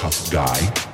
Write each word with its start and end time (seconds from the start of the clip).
tough 0.00 0.30
guy. 0.30 0.89